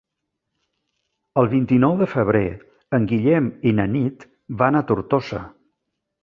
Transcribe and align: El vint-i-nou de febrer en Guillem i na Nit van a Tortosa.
El 1.41 1.49
vint-i-nou 1.51 1.93
de 1.99 2.07
febrer 2.13 2.41
en 2.99 3.05
Guillem 3.11 3.51
i 3.73 3.75
na 3.81 3.87
Nit 3.93 4.27
van 4.63 4.81
a 4.81 4.83
Tortosa. 4.93 5.45